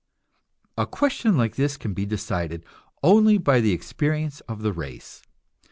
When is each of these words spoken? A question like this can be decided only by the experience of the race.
A 0.79 0.87
question 0.87 1.37
like 1.37 1.57
this 1.57 1.77
can 1.77 1.93
be 1.93 2.07
decided 2.07 2.65
only 3.03 3.37
by 3.37 3.61
the 3.61 3.71
experience 3.71 4.39
of 4.49 4.63
the 4.63 4.73
race. 4.73 5.21